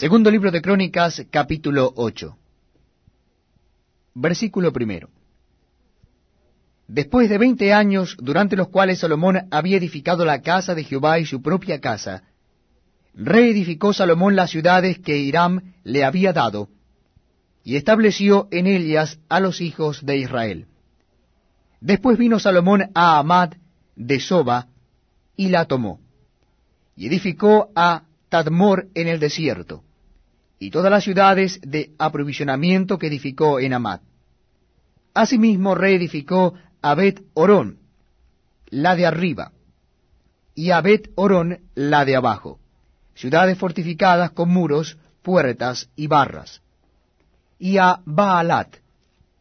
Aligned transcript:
Segundo 0.00 0.30
libro 0.30 0.50
de 0.50 0.62
Crónicas, 0.62 1.26
capítulo 1.30 1.92
8. 1.94 2.34
Versículo 4.14 4.72
primero. 4.72 5.10
Después 6.88 7.28
de 7.28 7.36
veinte 7.36 7.74
años, 7.74 8.16
durante 8.18 8.56
los 8.56 8.68
cuales 8.68 9.00
Salomón 9.00 9.46
había 9.50 9.76
edificado 9.76 10.24
la 10.24 10.40
casa 10.40 10.74
de 10.74 10.84
Jehová 10.84 11.18
y 11.18 11.26
su 11.26 11.42
propia 11.42 11.82
casa, 11.82 12.22
reedificó 13.12 13.92
Salomón 13.92 14.36
las 14.36 14.48
ciudades 14.48 14.98
que 15.00 15.18
Hiram 15.18 15.74
le 15.84 16.02
había 16.02 16.32
dado, 16.32 16.70
y 17.62 17.76
estableció 17.76 18.48
en 18.52 18.68
ellas 18.68 19.18
a 19.28 19.38
los 19.38 19.60
hijos 19.60 20.06
de 20.06 20.16
Israel. 20.16 20.66
Después 21.82 22.16
vino 22.16 22.38
Salomón 22.38 22.90
a 22.94 23.18
Amad 23.18 23.50
de 23.96 24.18
Soba, 24.18 24.68
y 25.36 25.50
la 25.50 25.66
tomó, 25.66 26.00
y 26.96 27.08
edificó 27.08 27.68
a 27.76 28.04
Tadmor 28.30 28.88
en 28.94 29.06
el 29.06 29.20
desierto, 29.20 29.84
y 30.62 30.70
todas 30.70 30.90
las 30.92 31.02
ciudades 31.02 31.58
de 31.62 31.92
aprovisionamiento 31.98 32.98
que 32.98 33.06
edificó 33.06 33.58
en 33.58 33.72
Amad. 33.72 34.00
Asimismo 35.14 35.74
reedificó 35.74 36.54
a 36.82 36.94
Bet 36.94 37.22
Orón, 37.32 37.78
la 38.68 38.94
de 38.94 39.06
arriba, 39.06 39.52
y 40.54 40.70
a 40.70 40.82
Bet 40.82 41.10
Orón, 41.14 41.60
la 41.74 42.04
de 42.04 42.14
abajo, 42.14 42.60
ciudades 43.14 43.56
fortificadas 43.56 44.32
con 44.32 44.50
muros, 44.50 44.98
puertas 45.22 45.88
y 45.96 46.06
barras, 46.08 46.60
y 47.58 47.78
a 47.78 48.00
Baalat, 48.04 48.76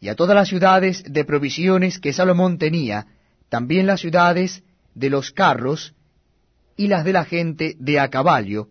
y 0.00 0.08
a 0.08 0.16
todas 0.16 0.34
las 0.34 0.48
ciudades 0.48 1.04
de 1.06 1.24
provisiones 1.26 1.98
que 1.98 2.14
Salomón 2.14 2.56
tenía, 2.56 3.06
también 3.50 3.86
las 3.86 4.00
ciudades 4.00 4.64
de 4.94 5.10
los 5.10 5.30
carros, 5.30 5.94
y 6.74 6.88
las 6.88 7.04
de 7.04 7.12
la 7.12 7.26
gente 7.26 7.76
de 7.78 8.00
a 8.00 8.08
caballo, 8.08 8.68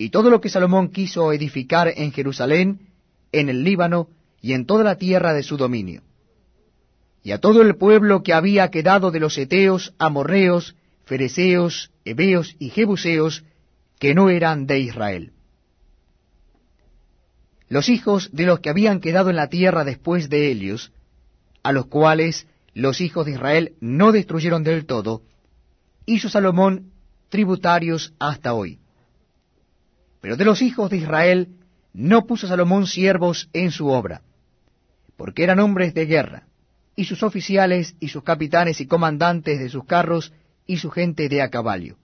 y 0.00 0.08
todo 0.08 0.30
lo 0.30 0.40
que 0.40 0.48
Salomón 0.48 0.88
quiso 0.88 1.30
edificar 1.30 1.92
en 1.94 2.10
Jerusalén, 2.10 2.88
en 3.32 3.50
el 3.50 3.64
Líbano 3.64 4.08
y 4.40 4.54
en 4.54 4.64
toda 4.64 4.82
la 4.82 4.96
tierra 4.96 5.34
de 5.34 5.42
su 5.42 5.58
dominio. 5.58 6.00
Y 7.22 7.32
a 7.32 7.38
todo 7.38 7.60
el 7.60 7.76
pueblo 7.76 8.22
que 8.22 8.32
había 8.32 8.70
quedado 8.70 9.10
de 9.10 9.20
los 9.20 9.36
Eteos, 9.36 9.92
Amorreos, 9.98 10.74
Fereceos, 11.04 11.90
Heveos 12.06 12.56
y 12.58 12.70
Jebuseos, 12.70 13.44
que 13.98 14.14
no 14.14 14.30
eran 14.30 14.64
de 14.64 14.80
Israel. 14.80 15.32
Los 17.68 17.90
hijos 17.90 18.30
de 18.32 18.46
los 18.46 18.60
que 18.60 18.70
habían 18.70 19.00
quedado 19.00 19.28
en 19.28 19.36
la 19.36 19.50
tierra 19.50 19.84
después 19.84 20.30
de 20.30 20.50
Helios, 20.50 20.92
a 21.62 21.72
los 21.72 21.84
cuales 21.84 22.46
los 22.72 23.02
hijos 23.02 23.26
de 23.26 23.32
Israel 23.32 23.74
no 23.80 24.12
destruyeron 24.12 24.64
del 24.64 24.86
todo, 24.86 25.20
hizo 26.06 26.30
Salomón 26.30 26.90
tributarios 27.28 28.14
hasta 28.18 28.54
hoy. 28.54 28.78
Pero 30.20 30.36
de 30.36 30.44
los 30.44 30.62
hijos 30.62 30.90
de 30.90 30.98
Israel 30.98 31.48
no 31.92 32.26
puso 32.26 32.46
Salomón 32.46 32.86
siervos 32.86 33.48
en 33.52 33.70
su 33.70 33.88
obra, 33.88 34.22
porque 35.16 35.42
eran 35.42 35.60
hombres 35.60 35.94
de 35.94 36.06
guerra, 36.06 36.46
y 36.94 37.04
sus 37.04 37.22
oficiales 37.22 37.94
y 38.00 38.08
sus 38.08 38.22
capitanes 38.22 38.80
y 38.80 38.86
comandantes 38.86 39.58
de 39.58 39.68
sus 39.68 39.84
carros 39.84 40.32
y 40.66 40.76
su 40.76 40.90
gente 40.90 41.28
de 41.28 41.42
a 41.42 41.50
caballo. 41.50 41.96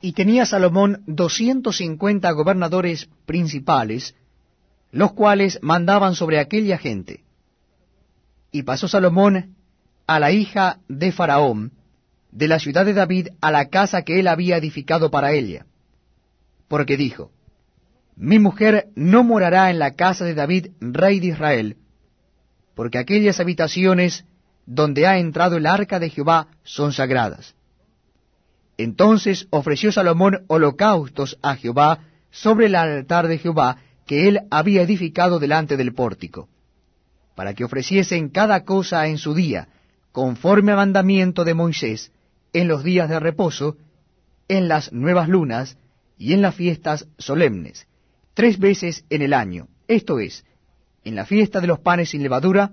Y 0.00 0.12
tenía 0.12 0.46
Salomón 0.46 1.02
doscientos 1.06 1.76
cincuenta 1.76 2.30
gobernadores 2.30 3.08
principales, 3.26 4.14
los 4.90 5.12
cuales 5.12 5.58
mandaban 5.62 6.14
sobre 6.14 6.40
aquella 6.40 6.78
gente. 6.78 7.22
Y 8.50 8.62
pasó 8.62 8.88
Salomón 8.88 9.56
a 10.06 10.18
la 10.18 10.32
hija 10.32 10.80
de 10.88 11.12
Faraón, 11.12 11.72
de 12.32 12.48
la 12.48 12.58
ciudad 12.58 12.84
de 12.84 12.94
David 12.94 13.28
a 13.40 13.50
la 13.50 13.68
casa 13.68 14.02
que 14.02 14.18
él 14.18 14.26
había 14.26 14.56
edificado 14.56 15.10
para 15.10 15.32
ella. 15.32 15.66
Porque 16.70 16.96
dijo, 16.96 17.32
Mi 18.14 18.38
mujer 18.38 18.90
no 18.94 19.24
morará 19.24 19.70
en 19.70 19.80
la 19.80 19.96
casa 19.96 20.24
de 20.24 20.34
David, 20.34 20.68
rey 20.80 21.18
de 21.18 21.26
Israel, 21.26 21.78
porque 22.76 22.98
aquellas 22.98 23.40
habitaciones 23.40 24.24
donde 24.66 25.04
ha 25.08 25.18
entrado 25.18 25.56
el 25.56 25.66
arca 25.66 25.98
de 25.98 26.10
Jehová 26.10 26.46
son 26.62 26.92
sagradas. 26.92 27.56
Entonces 28.78 29.48
ofreció 29.50 29.90
Salomón 29.90 30.44
holocaustos 30.46 31.40
a 31.42 31.56
Jehová 31.56 32.04
sobre 32.30 32.66
el 32.66 32.76
altar 32.76 33.26
de 33.26 33.38
Jehová 33.38 33.78
que 34.06 34.28
él 34.28 34.42
había 34.52 34.82
edificado 34.82 35.40
delante 35.40 35.76
del 35.76 35.92
pórtico, 35.92 36.48
para 37.34 37.52
que 37.54 37.64
ofreciesen 37.64 38.28
cada 38.28 38.64
cosa 38.64 39.08
en 39.08 39.18
su 39.18 39.34
día, 39.34 39.70
conforme 40.12 40.70
al 40.70 40.76
mandamiento 40.76 41.42
de 41.44 41.54
Moisés, 41.54 42.12
en 42.52 42.68
los 42.68 42.84
días 42.84 43.08
de 43.08 43.18
reposo, 43.18 43.76
en 44.46 44.68
las 44.68 44.92
nuevas 44.92 45.28
lunas 45.28 45.76
y 46.20 46.34
en 46.34 46.42
las 46.42 46.54
fiestas 46.54 47.08
solemnes, 47.16 47.86
tres 48.34 48.58
veces 48.58 49.06
en 49.08 49.22
el 49.22 49.32
año, 49.32 49.68
esto 49.88 50.20
es, 50.20 50.44
en 51.02 51.14
la 51.14 51.24
fiesta 51.24 51.62
de 51.62 51.66
los 51.66 51.80
panes 51.80 52.10
sin 52.10 52.22
levadura, 52.22 52.72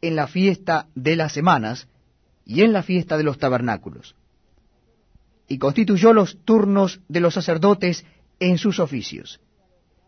en 0.00 0.16
la 0.16 0.26
fiesta 0.26 0.88
de 0.96 1.14
las 1.14 1.32
semanas 1.32 1.86
y 2.44 2.62
en 2.62 2.72
la 2.72 2.82
fiesta 2.82 3.16
de 3.16 3.22
los 3.22 3.38
tabernáculos. 3.38 4.16
Y 5.46 5.58
constituyó 5.58 6.12
los 6.12 6.44
turnos 6.44 7.00
de 7.06 7.20
los 7.20 7.34
sacerdotes 7.34 8.04
en 8.40 8.58
sus 8.58 8.80
oficios, 8.80 9.40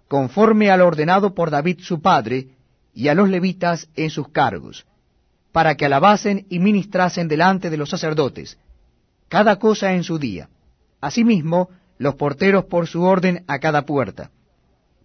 conforme 0.08 0.72
al 0.72 0.80
ordenado 0.80 1.32
por 1.32 1.50
David 1.50 1.78
su 1.80 2.02
padre, 2.02 2.48
y 2.92 3.06
a 3.06 3.14
los 3.14 3.28
levitas 3.28 3.88
en 3.94 4.10
sus 4.10 4.30
cargos, 4.30 4.84
para 5.52 5.76
que 5.76 5.86
alabasen 5.86 6.44
y 6.50 6.58
ministrasen 6.58 7.28
delante 7.28 7.70
de 7.70 7.76
los 7.76 7.90
sacerdotes, 7.90 8.58
cada 9.28 9.60
cosa 9.60 9.94
en 9.94 10.02
su 10.02 10.18
día. 10.18 10.48
Asimismo, 11.00 11.70
los 11.98 12.14
porteros 12.16 12.64
por 12.64 12.86
su 12.86 13.02
orden 13.02 13.44
a 13.46 13.58
cada 13.58 13.86
puerta, 13.86 14.30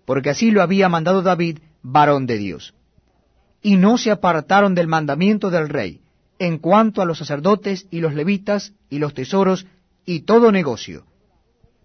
porque 0.06 0.30
así 0.30 0.52
lo 0.52 0.62
había 0.62 0.90
mandado 0.90 1.22
David, 1.22 1.60
varón 1.82 2.26
de 2.26 2.38
Dios. 2.38 2.74
Y 3.62 3.76
no 3.76 3.98
se 3.98 4.12
apartaron 4.12 4.74
del 4.74 4.88
mandamiento 4.88 5.50
del 5.50 5.70
rey, 5.70 6.02
en 6.40 6.58
cuanto 6.58 7.02
a 7.02 7.06
los 7.06 7.18
sacerdotes 7.18 7.88
y 7.92 8.00
los 8.00 8.14
levitas 8.14 8.74
y 8.90 9.00
los 9.00 9.14
tesoros 9.14 9.68
y 10.06 10.22
todo 10.22 10.52
negocio, 10.52 11.06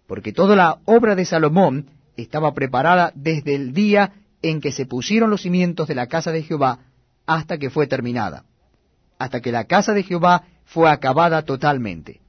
porque 0.07 0.33
toda 0.33 0.57
la 0.57 0.79
obra 0.85 1.15
de 1.15 1.25
Salomón 1.25 1.91
estaba 2.17 2.55
preparada 2.55 3.13
desde 3.15 3.55
el 3.55 3.75
día 3.75 4.13
en 4.43 4.61
que 4.61 4.73
se 4.73 4.87
pusieron 4.87 5.31
los 5.31 5.43
cimientos 5.43 5.89
de 5.89 5.95
la 5.95 6.07
casa 6.07 6.31
de 6.31 6.43
Jehová 6.43 6.79
hasta 7.27 7.59
que 7.59 7.71
fue 7.71 7.87
terminada, 7.87 8.45
hasta 9.19 9.41
que 9.41 9.53
la 9.53 9.65
casa 9.65 9.93
de 9.93 10.03
Jehová 10.03 10.45
fue 10.65 10.91
acabada 10.91 11.43
totalmente. 11.43 12.21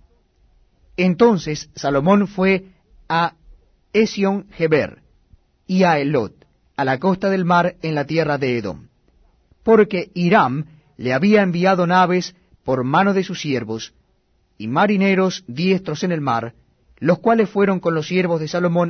Entonces 0.97 1.69
Salomón 1.75 2.28
fue 2.28 2.66
a 3.09 3.33
Esion 3.94 4.47
Geber 4.51 5.00
y 5.67 5.83
a 5.83 6.00
Elot, 6.00 6.33
a 6.78 6.85
la 6.85 7.00
costa 7.00 7.29
del 7.29 7.45
mar 7.45 7.75
en 7.81 7.95
la 7.95 8.06
tierra 8.06 8.38
de 8.38 8.57
Edom, 8.57 8.88
porque 9.63 10.11
Hiram 10.13 10.66
le 10.97 11.13
había 11.13 11.41
enviado 11.41 11.88
naves 11.88 12.35
por 12.63 12.83
mano 12.83 13.13
de 13.13 13.23
sus 13.23 13.39
siervos, 13.41 13.94
y 14.57 14.67
marineros 14.67 15.44
diestros 15.47 16.03
en 16.03 16.11
el 16.11 16.22
mar, 16.22 16.53
los 16.97 17.19
cuales 17.19 17.50
fueron 17.50 17.79
con 17.79 17.94
los 17.94 18.07
siervos 18.07 18.39
de 18.39 18.47
Salomón 18.47 18.83